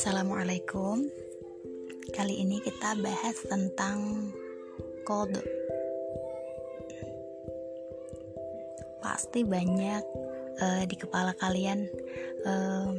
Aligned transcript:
Assalamualaikum. 0.00 1.12
Kali 2.16 2.40
ini 2.40 2.56
kita 2.64 2.96
bahas 3.04 3.36
tentang 3.44 4.32
kode. 5.04 5.44
Pasti 9.04 9.44
banyak 9.44 10.00
uh, 10.56 10.88
di 10.88 10.96
kepala 10.96 11.36
kalian 11.36 11.84
uh, 12.48 12.96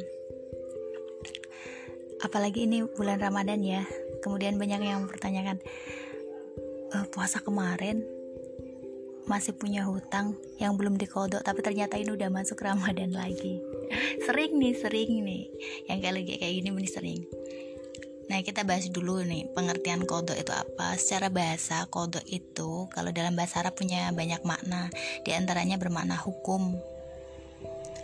Apalagi 2.21 2.69
ini 2.69 2.85
bulan 2.85 3.17
Ramadan 3.17 3.65
ya. 3.65 3.81
Kemudian 4.21 4.61
banyak 4.61 4.85
yang 4.85 5.09
mempertanyakan 5.09 5.57
uh, 6.93 7.09
Puasa 7.09 7.41
kemarin 7.41 8.05
masih 9.25 9.57
punya 9.57 9.89
hutang 9.89 10.37
yang 10.61 10.77
belum 10.77 11.01
dikodok 11.01 11.41
tapi 11.41 11.65
ternyata 11.65 11.97
ini 11.97 12.13
udah 12.13 12.29
masuk 12.29 12.61
Ramadan 12.61 13.13
lagi 13.13 13.61
sering 14.25 14.57
nih 14.57 14.73
sering 14.77 15.11
nih. 15.23 15.43
Yang 15.87 15.97
kayak 16.01 16.15
lagi 16.15 16.33
kayak 16.39 16.53
gini 16.59 16.69
ini 16.71 16.89
sering. 16.89 17.21
Nah 18.31 18.39
kita 18.47 18.63
bahas 18.63 18.87
dulu 18.87 19.19
nih 19.27 19.51
pengertian 19.51 20.07
kodok 20.07 20.39
itu 20.39 20.55
apa. 20.55 20.95
Secara 20.95 21.27
bahasa 21.27 21.83
kodok 21.91 22.23
itu 22.31 22.87
kalau 22.95 23.11
dalam 23.11 23.35
bahasa 23.35 23.59
Arab 23.59 23.75
punya 23.75 24.07
banyak 24.15 24.39
makna. 24.47 24.87
Di 25.27 25.35
antaranya 25.35 25.75
bermakna 25.75 26.15
hukum. 26.15 26.79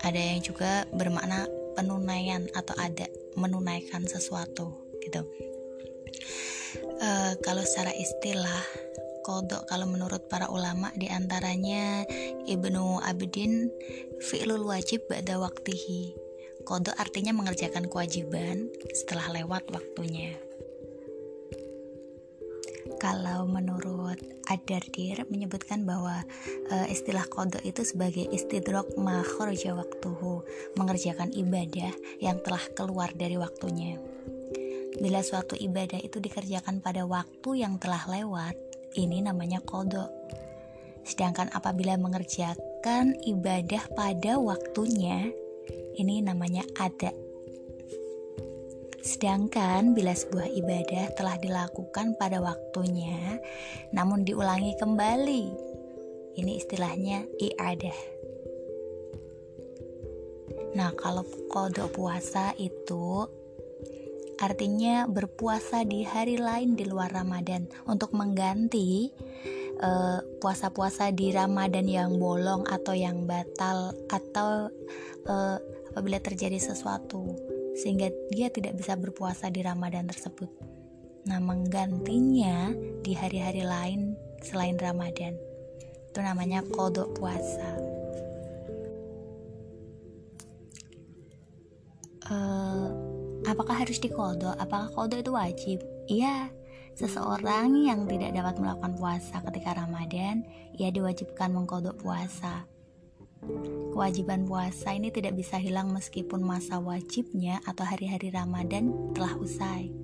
Ada 0.03 0.35
yang 0.35 0.43
juga 0.43 0.83
bermakna 0.93 1.47
penunaian 1.79 2.43
atau 2.53 2.75
ada 2.75 3.07
menunaikan 3.39 4.03
sesuatu 4.03 4.75
gitu. 4.99 5.23
Uh, 6.97 7.33
Kalau 7.45 7.63
secara 7.63 7.93
istilah 7.93 8.65
kodok 9.27 9.67
kalau 9.67 9.83
menurut 9.91 10.31
para 10.31 10.47
ulama 10.47 10.87
di 10.95 11.11
antaranya 11.11 12.07
Ibnu 12.47 13.03
Abidin 13.03 13.67
fi'lul 14.23 14.63
wajib 14.63 15.03
ba'da 15.11 15.35
waktihi. 15.35 16.15
Kodok 16.63 16.95
artinya 16.95 17.35
mengerjakan 17.35 17.91
kewajiban 17.91 18.71
setelah 18.95 19.35
lewat 19.35 19.67
waktunya. 19.67 20.31
Kalau 23.03 23.43
menurut 23.51 24.15
Ad-Dardir 24.47 25.27
menyebutkan 25.27 25.83
bahwa 25.83 26.23
e, 26.71 26.87
istilah 26.87 27.27
kodok 27.27 27.61
itu 27.67 27.83
sebagai 27.83 28.31
istidrok 28.31 28.95
makhorja 28.95 29.75
waktuhu 29.75 30.47
mengerjakan 30.79 31.35
ibadah 31.35 31.91
yang 32.23 32.39
telah 32.41 32.63
keluar 32.73 33.11
dari 33.11 33.35
waktunya. 33.35 33.99
Bila 34.97 35.21
suatu 35.21 35.53
ibadah 35.53 36.01
itu 36.01 36.17
dikerjakan 36.17 36.81
pada 36.81 37.05
waktu 37.05 37.61
yang 37.61 37.77
telah 37.77 38.01
lewat 38.09 38.66
ini 38.97 39.21
namanya 39.21 39.61
kodok. 39.61 40.09
Sedangkan 41.05 41.47
apabila 41.53 41.95
mengerjakan 41.95 43.15
ibadah 43.23 43.85
pada 43.93 44.41
waktunya, 44.41 45.29
ini 45.95 46.19
namanya 46.25 46.65
ada. 46.75 47.13
Sedangkan 49.05 49.95
bila 49.95 50.11
sebuah 50.11 50.51
ibadah 50.51 51.15
telah 51.15 51.39
dilakukan 51.39 52.19
pada 52.19 52.43
waktunya, 52.43 53.39
namun 53.95 54.27
diulangi 54.27 54.75
kembali, 54.75 55.43
ini 56.35 56.51
istilahnya 56.59 57.23
iadah. 57.39 58.17
Nah, 60.75 60.91
kalau 60.99 61.23
kodok 61.47 61.95
puasa 61.95 62.51
itu 62.59 63.25
artinya 64.37 65.09
berpuasa 65.09 65.81
di 65.81 66.05
hari 66.05 66.37
lain 66.37 66.77
di 66.77 66.85
luar 66.85 67.09
Ramadan 67.09 67.65
untuk 67.89 68.13
mengganti 68.13 69.09
eh, 69.81 70.19
puasa-puasa 70.41 71.09
di 71.13 71.33
Ramadan 71.33 71.85
yang 71.89 72.21
bolong 72.21 72.65
atau 72.69 72.93
yang 72.93 73.25
batal 73.25 73.93
atau 74.09 74.69
uh, 75.27 75.57
apabila 75.93 76.21
terjadi 76.21 76.57
sesuatu 76.57 77.35
sehingga 77.77 78.09
dia 78.33 78.49
tidak 78.49 78.73
bisa 78.77 78.97
berpuasa 78.97 79.53
di 79.53 79.61
Ramadan 79.61 80.09
tersebut. 80.09 80.49
Nah, 81.29 81.37
menggantinya 81.37 82.73
di 83.03 83.13
hari-hari 83.13 83.61
lain 83.61 84.15
selain 84.41 84.79
Ramadan. 84.79 85.35
Itu 86.09 86.19
namanya 86.23 86.65
kodok 86.73 87.13
puasa. 87.19 87.77
Uh, 92.27 92.86
Apakah 93.47 93.79
harus 93.79 94.03
dikodok? 94.03 94.59
Apakah 94.59 94.91
kodok 94.91 95.23
itu 95.23 95.31
wajib? 95.31 95.79
Iya, 96.11 96.51
seseorang 96.99 97.79
yang 97.79 98.03
tidak 98.03 98.35
dapat 98.35 98.59
melakukan 98.59 98.99
puasa 98.99 99.39
ketika 99.39 99.79
Ramadan, 99.79 100.43
ia 100.75 100.91
diwajibkan 100.91 101.55
mengkodok 101.55 101.95
puasa. 101.95 102.67
Kewajiban 103.95 104.43
puasa 104.43 104.91
ini 104.91 105.15
tidak 105.15 105.39
bisa 105.39 105.55
hilang 105.55 105.95
meskipun 105.95 106.43
masa 106.43 106.83
wajibnya 106.83 107.63
atau 107.63 107.87
hari-hari 107.87 108.35
Ramadan 108.35 109.15
telah 109.15 109.31
usai. 109.39 109.95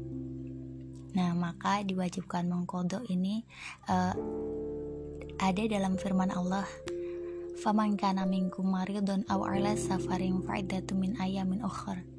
Nah, 1.12 1.36
maka 1.36 1.84
diwajibkan 1.84 2.48
mengkodok 2.48 3.04
ini 3.12 3.44
uh, 3.92 4.16
ada 5.36 5.64
dalam 5.68 6.00
firman 6.00 6.32
Allah 6.32 6.66
Faman 7.54 8.00
kana 8.00 8.26
minkum 8.26 8.72
maridun 8.72 9.28
aw 9.30 9.46
ala 9.46 9.78
safarin 9.78 10.42
fa'idatu 10.42 10.98
min 10.98 11.14
ayamin 11.22 11.62
ukhra 11.62 12.13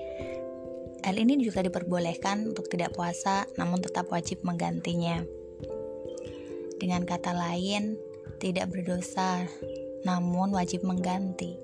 Hal 1.05 1.21
ini 1.21 1.37
juga 1.37 1.61
diperbolehkan 1.61 2.49
untuk 2.49 2.65
tidak 2.65 2.97
puasa, 2.97 3.45
namun 3.61 3.77
tetap 3.77 4.09
wajib 4.09 4.41
menggantinya. 4.41 5.21
Dengan 6.75 7.07
kata 7.07 7.31
lain, 7.31 7.95
tidak 8.43 8.71
berdosa, 8.75 9.47
namun 10.03 10.51
wajib 10.51 10.83
mengganti. 10.83 11.55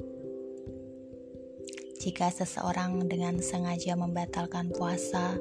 Jika 2.02 2.34
seseorang 2.34 3.06
dengan 3.06 3.38
sengaja 3.44 3.94
membatalkan 3.94 4.74
puasa, 4.74 5.38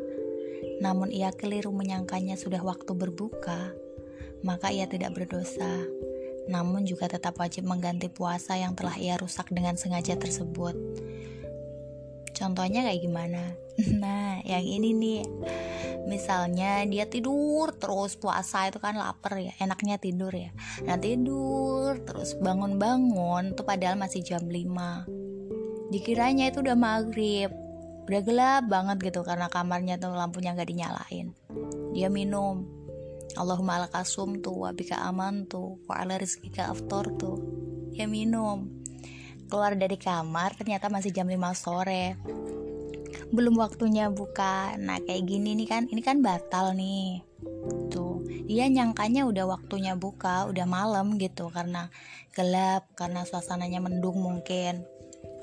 namun 0.84 1.08
ia 1.08 1.32
keliru 1.32 1.72
menyangkanya 1.72 2.36
sudah 2.36 2.60
waktu 2.60 2.92
berbuka, 2.92 3.72
maka 4.44 4.68
ia 4.68 4.84
tidak 4.84 5.16
berdosa, 5.16 5.88
namun 6.50 6.84
juga 6.84 7.08
tetap 7.08 7.38
wajib 7.40 7.64
mengganti 7.64 8.10
puasa 8.12 8.58
yang 8.58 8.76
telah 8.76 8.98
ia 8.98 9.16
rusak 9.16 9.48
dengan 9.54 9.78
sengaja 9.78 10.18
tersebut. 10.18 10.76
Contohnya 12.34 12.88
kayak 12.88 13.02
gimana? 13.04 13.42
Nah 13.80 14.44
yang 14.44 14.60
ini 14.60 14.92
nih 14.92 15.20
misalnya 16.08 16.84
dia 16.88 17.04
tidur 17.08 17.74
terus 17.76 18.16
puasa 18.16 18.68
itu 18.68 18.78
kan 18.80 18.96
lapar 18.96 19.36
ya 19.40 19.52
enaknya 19.60 20.00
tidur 20.00 20.32
ya. 20.32 20.54
Nah 20.86 20.96
tidur 20.96 22.00
terus 22.06 22.36
bangun-bangun 22.38 23.58
tuh 23.58 23.64
padahal 23.66 23.98
masih 24.00 24.24
jam 24.24 24.44
5 24.46 25.20
dikiranya 25.90 26.48
itu 26.48 26.62
udah 26.62 26.78
maghrib. 26.78 27.50
Udah 28.10 28.22
gelap 28.26 28.66
banget 28.66 29.12
gitu 29.12 29.22
karena 29.22 29.46
kamarnya 29.46 29.94
tuh 30.00 30.10
lampunya 30.14 30.50
nggak 30.54 30.70
dinyalain. 30.70 31.30
Dia 31.94 32.10
minum. 32.10 32.66
Allahumma 33.38 33.78
alakasum 33.78 34.42
tuh 34.42 34.66
wabika 34.66 34.98
aman 35.06 35.46
tuh 35.46 35.78
wa 35.86 36.02
ala 36.02 36.18
rizkika 36.18 36.66
aftor 36.74 37.14
tuh 37.14 37.38
dia 37.94 38.10
minum. 38.10 38.66
Keluar 39.46 39.74
dari 39.78 39.98
kamar 39.98 40.58
ternyata 40.58 40.90
masih 40.90 41.14
jam 41.14 41.26
5 41.26 41.38
sore 41.54 42.18
belum 43.30 43.58
waktunya 43.58 44.10
buka. 44.10 44.74
Nah 44.78 44.98
kayak 45.02 45.26
gini 45.26 45.54
nih 45.58 45.68
kan. 45.70 45.82
Ini 45.86 46.02
kan 46.02 46.22
batal 46.22 46.74
nih. 46.74 47.22
Tuh. 47.90 48.22
Dia 48.50 48.66
nyangkanya 48.66 49.26
udah 49.26 49.46
waktunya 49.46 49.94
buka 49.94 50.50
udah 50.50 50.66
malam 50.66 51.18
gitu. 51.18 51.50
Karena 51.50 51.90
gelap 52.34 52.90
karena 52.94 53.26
suasananya 53.26 53.82
mendung 53.82 54.18
mungkin. 54.22 54.86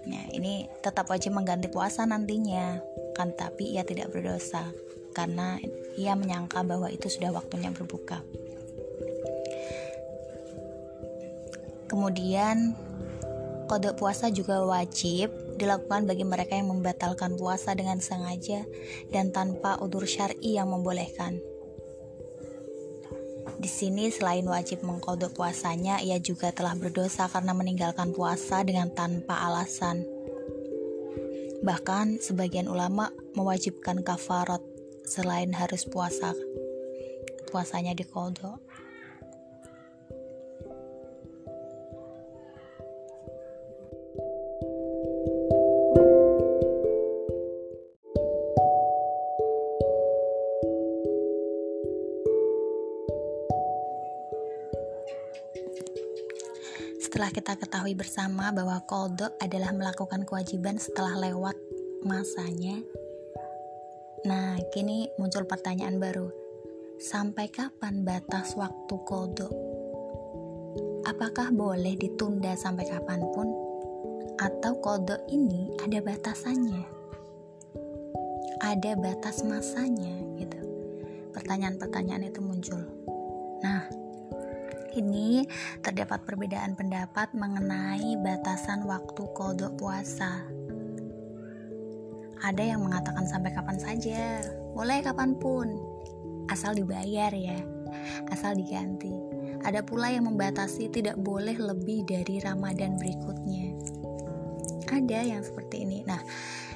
Nah, 0.07 0.23
ini 0.31 0.71
tetap 0.79 1.11
wajib 1.11 1.35
mengganti 1.35 1.67
puasa 1.67 2.07
nantinya, 2.07 2.79
kan 3.11 3.35
tapi 3.35 3.75
ia 3.75 3.83
tidak 3.83 4.15
berdosa. 4.15 4.63
Karena 5.11 5.59
ia 5.99 6.15
menyangka 6.15 6.63
bahwa 6.63 6.87
itu 6.87 7.11
sudah 7.11 7.35
waktunya 7.35 7.75
berbuka. 7.75 8.23
Kemudian 11.91 12.71
kode 13.67 13.91
puasa 13.99 14.31
juga 14.31 14.63
wajib 14.63 15.29
dilakukan 15.59 16.07
bagi 16.07 16.23
mereka 16.23 16.55
yang 16.55 16.71
membatalkan 16.71 17.35
puasa 17.35 17.75
dengan 17.75 17.99
sengaja 17.99 18.63
dan 19.11 19.35
tanpa 19.35 19.75
udur 19.83 20.07
syar'i 20.07 20.55
yang 20.55 20.71
membolehkan. 20.71 21.37
Di 23.57 23.65
sini 23.65 24.13
selain 24.13 24.45
wajib 24.45 24.85
mengkodok 24.85 25.33
puasanya, 25.33 25.97
ia 25.99 26.21
juga 26.21 26.53
telah 26.53 26.77
berdosa 26.77 27.25
karena 27.25 27.57
meninggalkan 27.57 28.13
puasa 28.13 28.61
dengan 28.61 28.93
tanpa 28.93 29.43
alasan. 29.49 30.05
Bahkan 31.65 32.21
sebagian 32.21 32.69
ulama 32.69 33.09
mewajibkan 33.33 34.05
kafarat 34.05 34.61
selain 35.09 35.55
harus 35.57 35.89
puasa. 35.89 36.37
Puasanya 37.49 37.97
dikodok. 37.97 38.66
Kita 57.37 57.53
ketahui 57.53 57.93
bersama 57.93 58.49
bahwa 58.49 58.81
kodok 58.89 59.37
adalah 59.37 59.69
melakukan 59.69 60.25
kewajiban 60.25 60.81
setelah 60.81 61.21
lewat 61.21 61.53
masanya, 62.01 62.81
nah 64.25 64.57
kini 64.73 65.05
muncul 65.21 65.45
pertanyaan 65.45 66.01
baru. 66.01 66.33
Sampai 66.97 67.53
kapan 67.53 68.01
batas 68.01 68.57
waktu 68.57 68.95
kodok? 69.05 69.53
Apakah 71.05 71.53
boleh 71.53 71.93
ditunda 71.93 72.57
sampai 72.57 72.89
kapan 72.89 73.21
pun? 73.29 73.53
Atau 74.41 74.81
kodok 74.81 75.21
ini 75.29 75.77
ada 75.85 76.01
batasannya? 76.01 76.89
Ada 78.65 78.97
batas 78.97 79.45
masanya 79.45 80.41
gitu. 80.41 80.57
Pertanyaan-pertanyaan 81.37 82.33
itu 82.33 82.41
muncul. 82.41 82.81
Nah, 83.61 83.85
ini 84.97 85.45
terdapat 85.85 86.25
perbedaan 86.25 86.73
pendapat 86.73 87.29
mengenai 87.37 88.17
batasan 88.19 88.83
waktu 88.89 89.23
kodok 89.37 89.77
puasa. 89.77 90.41
Ada 92.41 92.63
yang 92.75 92.85
mengatakan 92.85 93.25
sampai 93.25 93.53
kapan 93.53 93.77
saja, 93.81 94.45
boleh 94.77 95.01
kapan 95.01 95.33
pun, 95.37 95.73
asal 96.53 96.77
dibayar 96.77 97.33
ya, 97.33 97.57
asal 98.29 98.53
diganti. 98.53 99.13
Ada 99.65 99.81
pula 99.81 100.13
yang 100.13 100.29
membatasi 100.29 100.93
tidak 100.93 101.17
boleh 101.17 101.57
lebih 101.57 102.05
dari 102.05 102.37
Ramadan 102.37 102.97
berikutnya. 103.01 103.73
Ada 104.87 105.19
yang 105.33 105.41
seperti 105.41 105.83
ini. 105.83 106.05
Nah, 106.05 106.21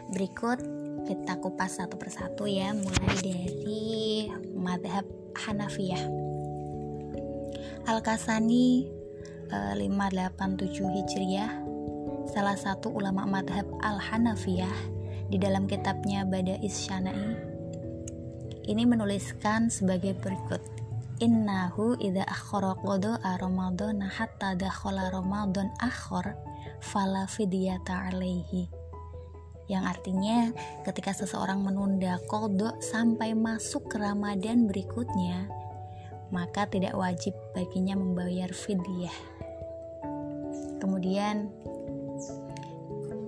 berikut 0.10 0.60
kita 1.06 1.38
kupas 1.40 1.78
satu 1.78 1.96
persatu 1.96 2.50
ya, 2.50 2.74
mulai 2.74 3.16
dari 3.22 4.28
madhab 4.58 5.06
Hanafiyah. 5.46 6.21
Al-Kasani 7.90 8.90
587 9.52 9.82
eh, 9.82 10.90
Hijriah 11.02 11.52
salah 12.30 12.56
satu 12.56 12.94
ulama 12.94 13.28
madhab 13.28 13.68
Al-Hanafiyah 13.84 14.78
di 15.32 15.38
dalam 15.42 15.68
kitabnya 15.68 16.24
Bada 16.24 16.56
Isyana'i 16.62 17.52
ini 18.70 18.86
menuliskan 18.86 19.74
sebagai 19.74 20.14
berikut. 20.22 20.62
Innahu 21.22 21.98
idha 22.02 22.26
akhara 22.26 22.78
qada'a 22.82 23.38
Ramadana 23.38 24.10
hatta 24.10 24.58
dakhala 24.58 25.14
Ramadan 25.14 25.70
akhor 25.78 26.34
fala 26.82 27.30
fidyata 27.30 28.10
alaihi 28.10 28.66
yang 29.70 29.88
artinya 29.88 30.52
ketika 30.84 31.16
seseorang 31.16 31.64
menunda 31.64 32.20
kodok 32.28 32.84
sampai 32.84 33.32
masuk 33.32 33.88
ke 33.88 34.02
Ramadan 34.02 34.68
berikutnya 34.68 35.48
maka 36.32 36.66
tidak 36.66 36.96
wajib 36.98 37.36
baginya 37.54 37.94
membayar 38.00 38.50
fidyah. 38.50 39.14
Kemudian 40.82 41.52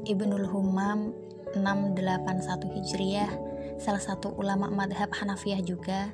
Ibnul 0.03 0.47
Humam 0.49 1.13
681 1.53 2.75
Hijriah, 2.75 3.31
salah 3.77 4.01
satu 4.01 4.33
ulama 4.35 4.67
madhab 4.67 5.13
Hanafiyah 5.13 5.61
juga, 5.61 6.11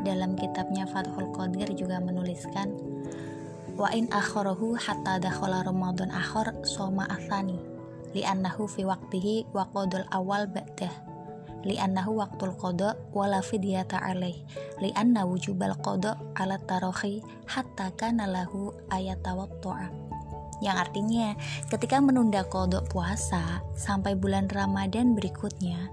dalam 0.00 0.36
kitabnya 0.36 0.88
Fathul 0.88 1.28
Qadir 1.32 1.72
juga 1.76 2.00
menuliskan 2.00 2.72
wa 3.80 3.88
in 3.96 4.08
akharahu 4.12 4.76
hatta 4.76 5.16
dakhala 5.20 5.64
Ramadan 5.64 6.12
akhar 6.12 6.52
soma 6.68 7.08
athani 7.08 7.56
li'annahu 8.12 8.68
fi 8.68 8.84
waqtihi 8.84 9.52
wa 9.56 9.64
qadul 9.72 10.04
awal 10.12 10.44
ba'dah 10.44 11.09
li'annahu 11.66 12.20
waktul 12.20 12.56
qada 12.56 12.96
wala 13.12 13.44
fidyata 13.44 14.00
alaih 14.00 14.36
li'anna 14.80 15.24
wujubal 15.28 15.76
qada 15.80 16.16
ala 16.36 16.56
tarohi 16.64 17.20
hatta 17.48 17.92
kana 17.96 18.24
lahu 18.28 18.72
ayatawattu'a 18.88 19.92
yang 20.60 20.76
artinya 20.76 21.36
ketika 21.72 22.00
menunda 22.00 22.44
kodok 22.44 22.88
puasa 22.92 23.64
sampai 23.72 24.12
bulan 24.12 24.48
Ramadan 24.52 25.16
berikutnya 25.16 25.88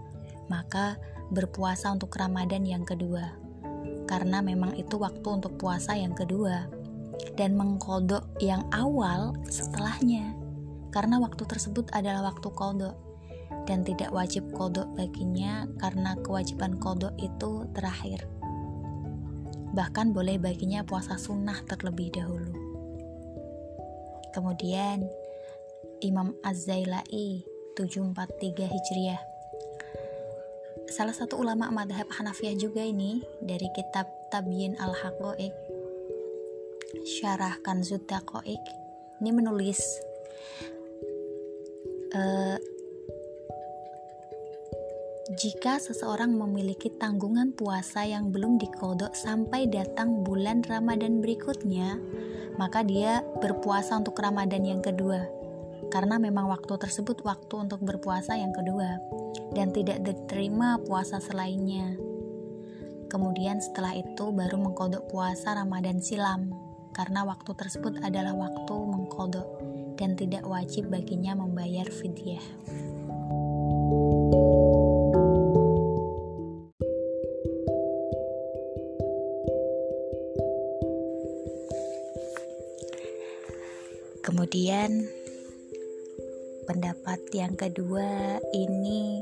maka 0.48 1.00
berpuasa 1.32 1.92
untuk 1.92 2.16
Ramadan 2.16 2.64
yang 2.64 2.88
kedua. 2.88 3.36
Karena 4.08 4.40
memang 4.40 4.76
itu 4.80 4.96
waktu 4.96 5.28
untuk 5.28 5.60
puasa 5.60 5.96
yang 6.00 6.16
kedua 6.16 6.72
dan 7.36 7.60
mengkodok 7.60 8.24
yang 8.40 8.64
awal 8.72 9.36
setelahnya. 9.52 10.32
Karena 10.96 11.20
waktu 11.20 11.44
tersebut 11.44 11.92
adalah 11.92 12.32
waktu 12.32 12.48
kodok 12.48 12.96
dan 13.68 13.84
tidak 13.84 14.16
wajib 14.16 14.48
kodok 14.56 14.88
baginya 14.96 15.68
karena 15.78 16.16
kewajiban 16.24 16.80
kodok 16.80 17.12
itu 17.20 17.68
terakhir. 17.76 18.24
Bahkan 19.76 20.16
boleh 20.16 20.40
baginya 20.40 20.82
puasa 20.88 21.20
sunnah 21.20 21.60
terlebih 21.68 22.16
dahulu. 22.16 22.56
Kemudian 24.32 25.04
Imam 26.00 26.34
Az-Zailai 26.46 27.44
743 27.76 28.70
Hijriah 28.70 29.22
Salah 30.88 31.14
satu 31.14 31.42
ulama 31.42 31.68
madhab 31.74 32.08
Hanafiyah 32.10 32.56
juga 32.56 32.86
ini 32.86 33.20
dari 33.44 33.68
kitab 33.76 34.08
Tabyin 34.30 34.78
Al-Haqo'ik 34.78 35.52
Syarah 37.04 37.60
Kanzud 37.66 38.08
ini 39.18 39.30
menulis 39.34 39.82
uh, 42.14 42.58
jika 45.36 45.76
seseorang 45.76 46.32
memiliki 46.40 46.88
tanggungan 46.88 47.52
puasa 47.52 48.08
yang 48.08 48.32
belum 48.32 48.56
dikodok 48.64 49.12
sampai 49.12 49.68
datang 49.68 50.24
bulan 50.24 50.64
Ramadan 50.64 51.20
berikutnya, 51.20 52.00
maka 52.56 52.80
dia 52.80 53.20
berpuasa 53.44 54.00
untuk 54.00 54.16
Ramadan 54.16 54.64
yang 54.64 54.80
kedua. 54.80 55.28
Karena 55.92 56.16
memang 56.16 56.48
waktu 56.48 56.80
tersebut 56.80 57.28
waktu 57.28 57.60
untuk 57.60 57.84
berpuasa 57.84 58.40
yang 58.40 58.56
kedua 58.56 59.04
dan 59.52 59.76
tidak 59.76 60.00
diterima 60.08 60.80
puasa 60.88 61.20
selainnya. 61.20 62.00
Kemudian 63.12 63.60
setelah 63.60 64.00
itu 64.00 64.32
baru 64.32 64.56
mengkodok 64.56 65.12
puasa 65.12 65.60
Ramadan 65.60 66.00
silam 66.00 66.56
karena 66.96 67.28
waktu 67.28 67.52
tersebut 67.52 68.00
adalah 68.00 68.32
waktu 68.32 68.76
mengkodok 68.80 69.48
dan 70.00 70.16
tidak 70.16 70.48
wajib 70.48 70.88
baginya 70.88 71.36
membayar 71.36 71.88
fidyah. 71.92 72.87
Kemudian 84.88 85.12
pendapat 86.63 87.20
yang 87.36 87.60
kedua 87.60 88.39
ini 88.56 89.20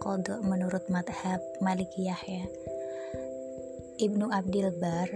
kodok 0.00 0.40
menurut 0.40 0.88
madhab 0.88 1.36
Malikiyah 1.60 2.16
ya. 2.24 2.48
Ibnu 4.00 4.32
Abdil 4.32 4.72
Bar 4.80 5.12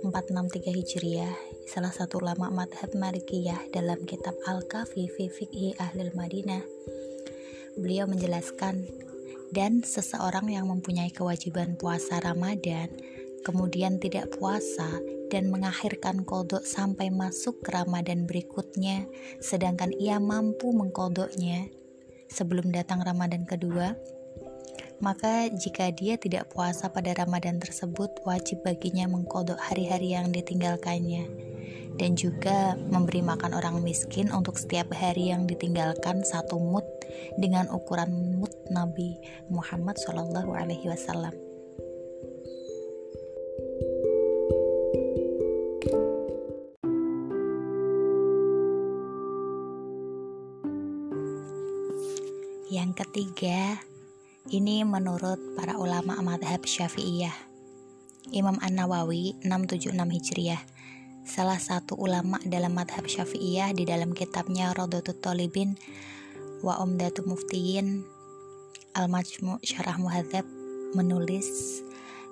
463 0.00 0.64
Hijriah 0.80 1.36
salah 1.68 1.92
satu 1.92 2.24
ulama 2.24 2.48
madhab 2.48 2.88
Malikiyah 2.96 3.68
dalam 3.68 4.08
kitab 4.08 4.32
Al-Kafi 4.48 5.12
fi 5.12 5.28
Fikhi 5.28 5.76
Ahlul 5.76 6.16
Madinah 6.16 6.64
beliau 7.76 8.08
menjelaskan 8.08 8.88
dan 9.52 9.84
seseorang 9.84 10.48
yang 10.48 10.72
mempunyai 10.72 11.12
kewajiban 11.12 11.76
puasa 11.76 12.16
Ramadan 12.16 12.88
kemudian 13.44 14.00
tidak 14.00 14.32
puasa 14.40 14.88
dan 15.32 15.48
mengakhirkan 15.52 16.24
kodok 16.26 16.64
sampai 16.64 17.08
masuk 17.08 17.62
ke 17.64 17.72
Ramadan 17.72 18.24
berikutnya, 18.28 19.08
sedangkan 19.40 19.92
ia 19.96 20.20
mampu 20.20 20.72
mengkodoknya 20.72 21.68
sebelum 22.28 22.74
datang 22.74 23.04
Ramadan 23.04 23.46
kedua, 23.46 23.94
maka 25.02 25.50
jika 25.50 25.90
dia 25.90 26.16
tidak 26.16 26.50
puasa 26.54 26.90
pada 26.90 27.12
Ramadan 27.14 27.58
tersebut, 27.58 28.24
wajib 28.24 28.62
baginya 28.64 29.10
mengkodok 29.10 29.58
hari-hari 29.58 30.14
yang 30.16 30.30
ditinggalkannya 30.30 31.28
dan 31.94 32.18
juga 32.18 32.74
memberi 32.74 33.22
makan 33.22 33.54
orang 33.54 33.78
miskin 33.82 34.30
untuk 34.34 34.58
setiap 34.58 34.90
hari 34.94 35.30
yang 35.30 35.46
ditinggalkan 35.46 36.26
satu 36.26 36.58
mut 36.58 36.86
dengan 37.38 37.70
ukuran 37.70 38.38
mut 38.38 38.54
Nabi 38.70 39.18
Muhammad 39.46 39.98
Wasallam. 40.02 41.53
Ketiga, 52.94 53.82
ini 54.54 54.86
menurut 54.86 55.58
para 55.58 55.74
ulama 55.74 56.14
madhab 56.22 56.62
syafi'iyah. 56.62 57.34
Imam 58.30 58.54
An-Nawawi 58.62 59.34
676 59.42 59.90
Hijriah 60.14 60.62
Salah 61.26 61.58
satu 61.58 61.98
ulama 61.98 62.38
dalam 62.46 62.70
madhab 62.70 63.02
syafi'iyah 63.10 63.74
di 63.74 63.82
dalam 63.82 64.14
kitabnya 64.14 64.70
Rodotul 64.70 65.18
Tolibin 65.18 65.74
wa 66.62 66.78
Umdatu 66.78 67.26
Muftiyin 67.26 68.06
Al-Majmu' 68.94 69.58
Syarah 69.66 69.98
Muhadzab 69.98 70.46
menulis 70.94 71.50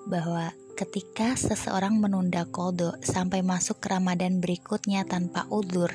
bahwa 0.07 0.55
ketika 0.79 1.35
seseorang 1.35 1.99
menunda 1.99 2.47
kodo 2.47 2.95
sampai 3.03 3.43
masuk 3.43 3.83
ke 3.83 3.91
Ramadan 3.91 4.39
berikutnya 4.39 5.03
tanpa 5.03 5.43
udur, 5.51 5.91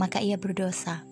maka 0.00 0.24
ia 0.24 0.40
berdosa 0.40 1.09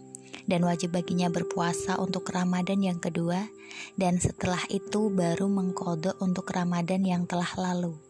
dan 0.49 0.64
wajib 0.64 0.97
baginya 0.97 1.28
berpuasa 1.28 2.00
untuk 2.00 2.33
Ramadan 2.33 2.81
yang 2.81 2.97
kedua 2.97 3.52
dan 4.00 4.17
setelah 4.17 4.64
itu 4.73 5.12
baru 5.12 5.45
mengkodok 5.47 6.17
untuk 6.25 6.49
Ramadan 6.49 7.05
yang 7.05 7.28
telah 7.28 7.52
lalu. 7.61 8.00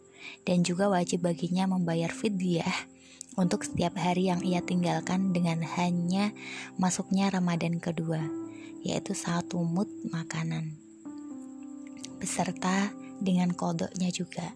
Dan 0.46 0.62
juga 0.62 0.86
wajib 0.86 1.26
baginya 1.26 1.66
membayar 1.66 2.14
fidyah 2.14 2.86
untuk 3.34 3.66
setiap 3.66 3.98
hari 3.98 4.30
yang 4.30 4.40
ia 4.46 4.62
tinggalkan 4.62 5.34
dengan 5.34 5.66
hanya 5.76 6.30
masuknya 6.78 7.28
Ramadan 7.28 7.82
kedua 7.82 8.22
yaitu 8.86 9.18
satu 9.18 9.58
mut 9.66 9.90
makanan. 10.06 10.78
Beserta 12.22 12.94
dengan 13.18 13.50
kodoknya 13.50 14.14
juga. 14.14 14.54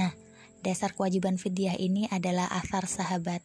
Nah 0.00 0.16
dasar 0.64 0.96
kewajiban 0.96 1.36
fidyah 1.36 1.76
ini 1.76 2.08
adalah 2.08 2.48
asar 2.56 2.88
sahabat 2.88 3.44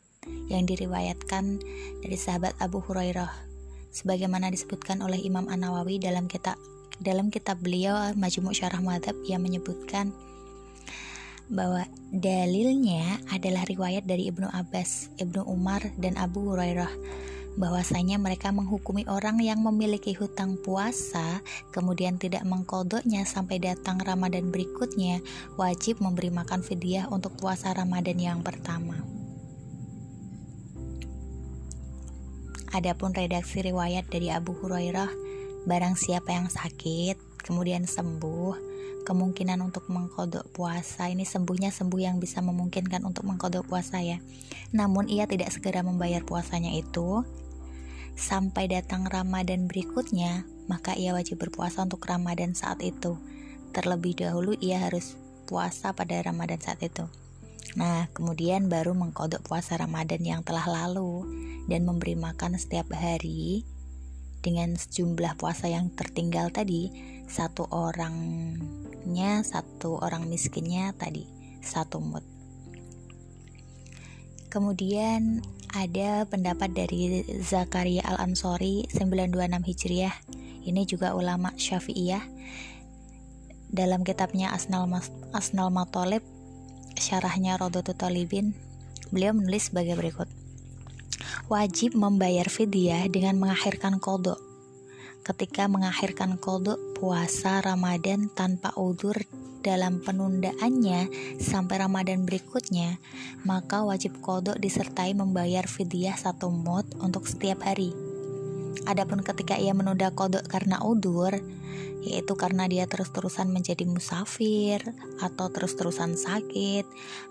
yang 0.51 0.67
diriwayatkan 0.67 1.59
dari 2.03 2.17
sahabat 2.17 2.53
Abu 2.59 2.83
Hurairah 2.83 3.31
sebagaimana 3.93 4.49
disebutkan 4.49 5.05
oleh 5.05 5.21
Imam 5.21 5.45
An-Nawawi 5.47 6.01
dalam 6.01 6.25
kitab 6.25 6.57
dalam 7.01 7.29
kitab 7.29 7.61
beliau 7.61 7.97
Majmu' 8.13 8.53
Syarah 8.53 8.81
Madhab 8.81 9.17
yang 9.25 9.41
menyebutkan 9.45 10.13
bahwa 11.51 11.85
dalilnya 12.09 13.19
adalah 13.29 13.67
riwayat 13.67 14.07
dari 14.07 14.31
Ibnu 14.31 14.47
Abbas, 14.49 15.11
Ibnu 15.19 15.43
Umar, 15.43 15.83
dan 15.99 16.15
Abu 16.15 16.41
Hurairah 16.49 16.89
bahwasanya 17.53 18.17
mereka 18.17 18.49
menghukumi 18.49 19.05
orang 19.05 19.37
yang 19.37 19.61
memiliki 19.61 20.17
hutang 20.17 20.57
puasa 20.57 21.45
kemudian 21.69 22.17
tidak 22.17 22.41
mengkodoknya 22.49 23.29
sampai 23.29 23.61
datang 23.61 24.01
Ramadan 24.01 24.49
berikutnya 24.49 25.21
wajib 25.53 26.01
memberi 26.01 26.33
makan 26.33 26.65
fidyah 26.65 27.05
untuk 27.13 27.37
puasa 27.37 27.69
Ramadan 27.77 28.17
yang 28.17 28.41
pertama. 28.41 28.97
Adapun 32.73 33.13
redaksi 33.13 33.61
riwayat 33.61 34.09
dari 34.09 34.33
Abu 34.33 34.57
Hurairah, 34.57 35.13
barang 35.69 35.93
siapa 35.93 36.33
yang 36.33 36.49
sakit 36.49 37.45
kemudian 37.45 37.85
sembuh, 37.85 38.57
kemungkinan 39.05 39.61
untuk 39.61 39.85
mengkodok 39.93 40.49
puasa 40.49 41.05
ini 41.05 41.21
sembuhnya 41.21 41.69
sembuh 41.69 42.01
yang 42.01 42.17
bisa 42.17 42.41
memungkinkan 42.41 43.05
untuk 43.05 43.29
mengkodok 43.29 43.69
puasa 43.69 44.01
ya. 44.01 44.17
Namun 44.73 45.05
ia 45.05 45.29
tidak 45.29 45.53
segera 45.53 45.85
membayar 45.85 46.25
puasanya 46.25 46.73
itu 46.73 47.21
sampai 48.17 48.65
datang 48.73 49.05
Ramadan 49.05 49.69
berikutnya, 49.69 50.49
maka 50.65 50.97
ia 50.97 51.13
wajib 51.13 51.45
berpuasa 51.45 51.85
untuk 51.85 52.01
Ramadan 52.09 52.57
saat 52.57 52.81
itu. 52.81 53.21
Terlebih 53.69 54.17
dahulu 54.17 54.57
ia 54.57 54.81
harus 54.81 55.13
puasa 55.45 55.93
pada 55.93 56.17
Ramadan 56.25 56.57
saat 56.57 56.81
itu. 56.81 57.05
Nah, 57.73 58.05
kemudian 58.13 58.69
baru 58.69 58.93
mengkodok 58.93 59.41
puasa 59.47 59.79
Ramadan 59.79 60.21
yang 60.21 60.41
telah 60.45 60.67
lalu 60.69 61.25
dan 61.65 61.87
memberi 61.87 62.13
makan 62.13 62.59
setiap 62.59 62.93
hari 62.93 63.65
dengan 64.43 64.75
sejumlah 64.75 65.39
puasa 65.39 65.71
yang 65.71 65.89
tertinggal 65.95 66.51
tadi, 66.51 66.91
satu 67.31 67.65
orangnya, 67.71 69.41
satu 69.41 70.03
orang 70.03 70.27
miskinnya 70.27 70.91
tadi, 70.99 71.25
satu 71.63 72.03
mut. 72.03 72.27
Kemudian 74.51 75.41
ada 75.73 76.29
pendapat 76.29 76.77
dari 76.77 77.25
Zakaria 77.41 78.05
Al-Ansori 78.05 78.85
926 78.93 79.65
Hijriah. 79.65 80.13
Ini 80.61 80.85
juga 80.85 81.17
ulama 81.17 81.57
Syafi'iyah. 81.57 82.21
Dalam 83.73 84.05
kitabnya 84.05 84.53
Asnal, 84.53 84.85
Mas, 84.85 85.09
Asnal 85.33 85.73
Matolib 85.73 86.21
syarahnya 87.03 87.59
Rodotu 87.59 87.91
Talibin, 87.91 88.55
beliau 89.11 89.35
menulis 89.35 89.67
sebagai 89.67 89.99
berikut. 89.99 90.31
Wajib 91.51 91.99
membayar 91.99 92.47
fidyah 92.47 93.11
dengan 93.11 93.35
mengakhirkan 93.35 93.99
kodok. 93.99 94.39
Ketika 95.27 95.67
mengakhirkan 95.67 96.39
kodok 96.39 96.79
puasa 96.95 97.59
Ramadan 97.59 98.31
tanpa 98.31 98.71
udur 98.79 99.19
dalam 99.63 100.03
penundaannya 100.03 101.07
sampai 101.39 101.79
Ramadan 101.79 102.27
berikutnya, 102.27 102.99
maka 103.47 103.83
wajib 103.83 104.19
kodok 104.19 104.59
disertai 104.59 105.15
membayar 105.15 105.67
fidyah 105.67 106.15
satu 106.15 106.51
mut 106.51 106.87
untuk 106.99 107.27
setiap 107.27 107.63
hari. 107.63 108.02
Adapun 108.83 109.21
ketika 109.21 109.55
ia 109.55 109.71
menunda 109.71 110.11
kodok 110.11 110.43
karena 110.49 110.81
udur, 110.83 111.31
yaitu 112.03 112.33
karena 112.35 112.67
dia 112.67 112.83
terus-terusan 112.83 113.47
menjadi 113.47 113.87
musafir, 113.87 114.83
atau 115.23 115.47
terus-terusan 115.47 116.19
sakit, 116.19 116.83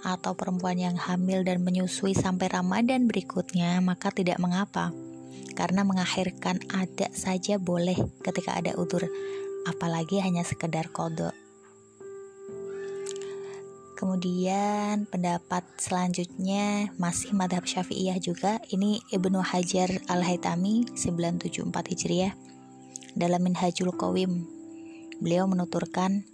atau 0.06 0.32
perempuan 0.32 0.80
yang 0.80 0.96
hamil 0.96 1.44
dan 1.44 1.60
menyusui 1.60 2.16
sampai 2.16 2.48
Ramadan 2.48 3.04
berikutnya, 3.04 3.82
maka 3.84 4.08
tidak 4.08 4.40
mengapa. 4.40 4.94
Karena 5.52 5.84
mengakhirkan 5.84 6.64
ada 6.72 7.12
saja 7.12 7.60
boleh 7.60 8.00
ketika 8.24 8.56
ada 8.56 8.72
udur, 8.80 9.04
apalagi 9.68 10.24
hanya 10.24 10.40
sekedar 10.46 10.88
kodok. 10.88 11.41
Kemudian 14.02 15.06
pendapat 15.06 15.62
selanjutnya 15.78 16.90
masih 16.98 17.38
madhab 17.38 17.62
syafi'iyah 17.62 18.18
juga. 18.18 18.58
Ini 18.66 18.98
Ibnu 19.14 19.38
Hajar 19.38 19.94
Al-Haytami 20.10 20.90
974 20.98 21.70
Hijriah. 21.70 22.34
Dalam 23.14 23.46
Minhajul 23.46 23.94
Qawim 23.94 24.42
Beliau 25.22 25.46
menuturkan 25.46 26.26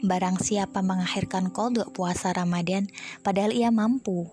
Barang 0.00 0.40
siapa 0.40 0.80
mengakhirkan 0.80 1.52
kodok 1.52 1.92
puasa 1.92 2.32
Ramadan 2.32 2.88
Padahal 3.20 3.52
ia 3.52 3.68
mampu. 3.68 4.30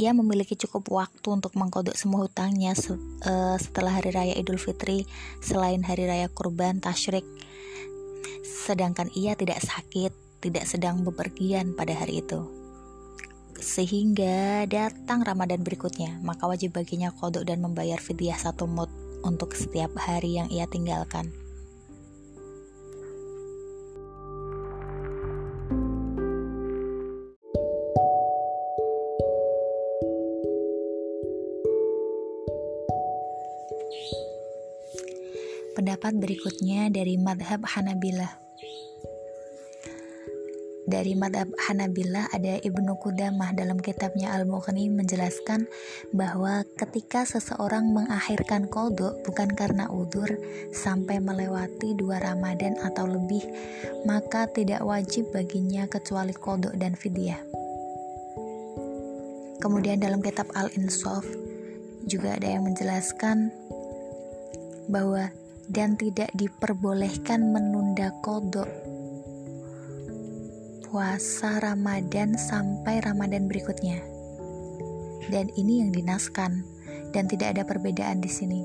Ia 0.00 0.16
memiliki 0.16 0.56
cukup 0.56 0.88
waktu 0.88 1.28
untuk 1.36 1.52
mengkodok 1.52 1.98
semua 1.98 2.24
hutangnya 2.24 2.72
uh, 2.72 3.58
Setelah 3.60 4.00
Hari 4.00 4.10
Raya 4.16 4.34
Idul 4.40 4.56
Fitri 4.56 5.04
Selain 5.44 5.84
Hari 5.84 6.08
Raya 6.08 6.32
Kurban 6.32 6.80
Tashrik 6.80 7.28
Sedangkan 8.40 9.12
ia 9.12 9.36
tidak 9.36 9.60
sakit 9.60 10.31
tidak 10.42 10.66
sedang 10.66 11.06
bepergian 11.06 11.78
pada 11.78 11.94
hari 11.94 12.18
itu. 12.18 12.42
Sehingga 13.62 14.66
datang 14.66 15.22
Ramadan 15.22 15.62
berikutnya, 15.62 16.18
maka 16.18 16.50
wajib 16.50 16.74
baginya 16.74 17.14
kodok 17.14 17.46
dan 17.46 17.62
membayar 17.62 18.02
fidyah 18.02 18.34
satu 18.34 18.66
mut 18.66 18.90
untuk 19.22 19.54
setiap 19.54 19.94
hari 19.94 20.34
yang 20.42 20.50
ia 20.50 20.66
tinggalkan. 20.66 21.30
Pendapat 35.72 36.18
berikutnya 36.18 36.90
dari 36.92 37.16
madhab 37.16 37.64
Hanabilah. 37.64 38.41
Dari 40.92 41.16
madhab 41.16 41.48
Hanabilah 41.56 42.28
ada 42.36 42.60
Ibnu 42.60 43.00
Qudamah 43.00 43.56
dalam 43.56 43.80
kitabnya 43.80 44.28
Al-Mughni 44.36 44.92
menjelaskan 44.92 45.64
bahwa 46.12 46.68
ketika 46.76 47.24
seseorang 47.24 47.88
mengakhirkan 47.96 48.68
kodok 48.68 49.24
bukan 49.24 49.48
karena 49.56 49.88
udur 49.88 50.28
sampai 50.68 51.16
melewati 51.16 51.96
dua 51.96 52.20
Ramadan 52.20 52.76
atau 52.84 53.08
lebih 53.08 53.40
maka 54.04 54.44
tidak 54.52 54.84
wajib 54.84 55.32
baginya 55.32 55.88
kecuali 55.88 56.36
kodok 56.36 56.76
dan 56.76 56.92
fidyah. 56.92 57.40
Kemudian 59.64 59.96
dalam 59.96 60.20
kitab 60.20 60.52
Al-Insaf 60.52 61.24
juga 62.04 62.36
ada 62.36 62.52
yang 62.52 62.68
menjelaskan 62.68 63.48
bahwa 64.92 65.32
dan 65.72 65.96
tidak 65.96 66.28
diperbolehkan 66.36 67.48
menunda 67.48 68.12
kodok 68.20 68.68
puasa 70.92 71.56
Ramadan 71.56 72.36
sampai 72.36 73.00
Ramadan 73.00 73.48
berikutnya. 73.48 74.04
Dan 75.32 75.48
ini 75.56 75.80
yang 75.80 75.88
dinaskan 75.88 76.68
dan 77.16 77.24
tidak 77.32 77.56
ada 77.56 77.64
perbedaan 77.64 78.20
di 78.20 78.28
sini. 78.28 78.60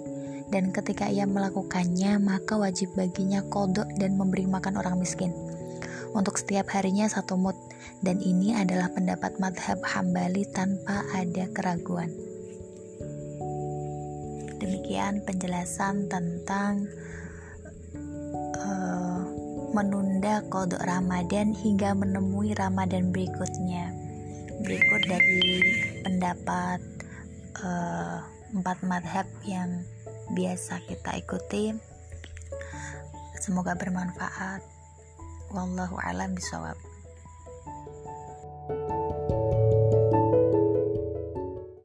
Dan 0.51 0.75
ketika 0.75 1.07
ia 1.07 1.24
melakukannya, 1.24 2.19
maka 2.19 2.60
wajib 2.60 2.91
baginya 3.00 3.39
kodok 3.48 3.88
dan 3.96 4.19
memberi 4.19 4.43
makan 4.43 4.75
orang 4.75 5.00
miskin. 5.00 5.31
Untuk 6.12 6.36
setiap 6.36 6.67
harinya 6.75 7.07
satu 7.07 7.39
mut, 7.39 7.55
dan 8.03 8.19
ini 8.19 8.51
adalah 8.60 8.91
pendapat 8.91 9.39
madhab 9.39 9.79
hambali 9.88 10.43
tanpa 10.51 11.07
ada 11.15 11.48
keraguan. 11.55 12.12
Demikian 14.60 15.24
penjelasan 15.24 16.12
tentang 16.12 16.91
uh, 18.60 18.96
menunda 19.77 20.41
kodok 20.50 20.81
Ramadan 20.81 21.53
hingga 21.53 21.93
menemui 21.93 22.57
Ramadan 22.57 23.13
berikutnya. 23.13 23.93
Berikut 24.65 25.05
dari 25.05 25.62
pendapat 26.01 26.81
uh, 27.62 28.25
empat 28.57 28.81
madhab 28.81 29.29
yang 29.46 29.86
biasa 30.34 30.81
kita 30.89 31.22
ikuti. 31.22 31.77
Semoga 33.38 33.77
bermanfaat. 33.77 34.65
Wallahu 35.53 36.01
a'lam 36.01 36.34
bishawab. 36.34 36.87